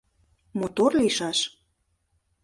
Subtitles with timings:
[0.59, 1.39] —Мотор лийшаш?